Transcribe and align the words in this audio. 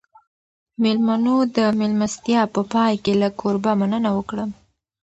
مېلمنو 0.83 1.35
د 1.55 1.57
مېلمستیا 1.79 2.41
په 2.53 2.61
پای 2.73 2.93
کې 3.03 3.13
له 3.21 3.29
کوربه 3.39 3.71
مننه 3.79 4.09
وکړه. 4.17 4.45